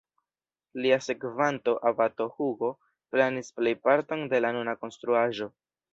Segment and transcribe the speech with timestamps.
[0.85, 2.69] Lia sekvanto, abato Hugo,
[3.13, 5.53] planis plejparton de la nuna konstruaĵo.